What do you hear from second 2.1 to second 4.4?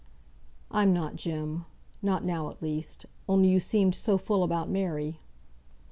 now, at least; only you seemed so